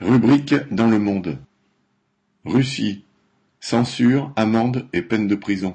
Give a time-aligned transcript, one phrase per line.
[0.00, 1.38] Rubrique dans le monde.
[2.44, 3.04] Russie.
[3.60, 5.74] Censure, amende et peine de prison.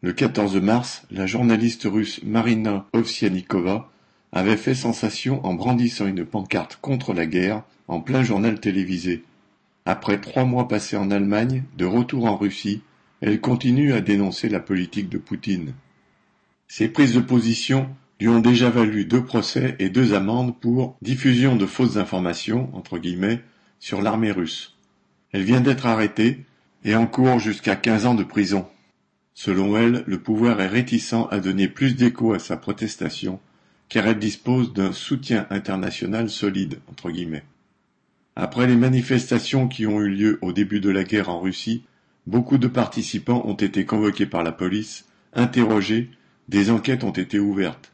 [0.00, 3.90] Le 14 mars, la journaliste russe Marina Ovsianikova
[4.32, 9.24] avait fait sensation en brandissant une pancarte contre la guerre en plein journal télévisé.
[9.84, 12.80] Après trois mois passés en Allemagne, de retour en Russie,
[13.20, 15.74] elle continue à dénoncer la politique de Poutine.
[16.66, 21.56] Ses prises de position lui ont déjà valu deux procès et deux amendes pour diffusion
[21.56, 23.42] de fausses informations entre guillemets
[23.80, 24.76] sur l'armée russe.
[25.32, 26.44] Elle vient d'être arrêtée
[26.84, 28.66] et encourt jusqu'à quinze ans de prison.
[29.34, 33.40] Selon elle, le pouvoir est réticent à donner plus d'écho à sa protestation
[33.88, 37.44] car elle dispose d'un soutien international solide entre guillemets.
[38.36, 41.84] Après les manifestations qui ont eu lieu au début de la guerre en Russie,
[42.26, 46.10] beaucoup de participants ont été convoqués par la police, interrogés,
[46.48, 47.93] des enquêtes ont été ouvertes.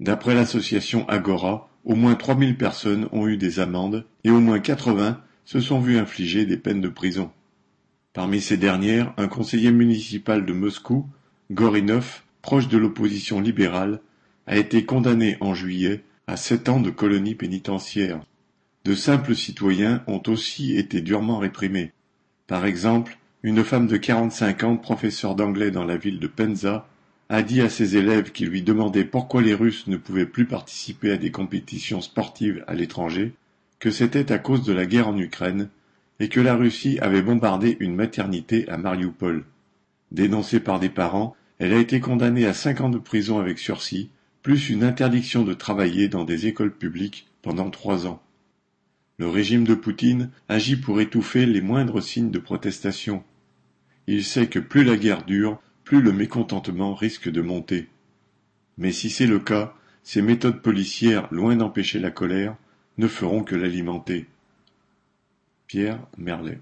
[0.00, 5.20] D'après l'association Agora, au moins 3000 personnes ont eu des amendes et au moins 80
[5.44, 7.30] se sont vues infliger des peines de prison.
[8.12, 11.06] Parmi ces dernières, un conseiller municipal de Moscou,
[11.52, 14.00] Gorinov, proche de l'opposition libérale,
[14.46, 18.20] a été condamné en juillet à sept ans de colonie pénitentiaire.
[18.84, 21.92] De simples citoyens ont aussi été durement réprimés.
[22.46, 26.88] Par exemple, une femme de 45 ans, professeure d'anglais dans la ville de Penza,
[27.28, 31.10] a dit à ses élèves qui lui demandaient pourquoi les Russes ne pouvaient plus participer
[31.10, 33.34] à des compétitions sportives à l'étranger,
[33.78, 35.68] que c'était à cause de la guerre en Ukraine,
[36.20, 39.44] et que la Russie avait bombardé une maternité à Mariupol.
[40.12, 44.10] Dénoncée par des parents, elle a été condamnée à cinq ans de prison avec sursis,
[44.42, 48.22] plus une interdiction de travailler dans des écoles publiques pendant trois ans.
[49.18, 53.24] Le régime de Poutine agit pour étouffer les moindres signes de protestation.
[54.06, 57.88] Il sait que plus la guerre dure, plus le mécontentement risque de monter.
[58.76, 62.56] Mais si c'est le cas, ces méthodes policières, loin d'empêcher la colère,
[62.98, 64.26] ne feront que l'alimenter.
[65.68, 66.60] Pierre Merlet